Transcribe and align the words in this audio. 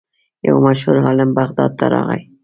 یو 0.47 0.55
مشهور 0.65 0.97
عالم 1.07 1.29
بغداد 1.37 1.71
ته 1.79 1.85
راغی. 1.93 2.21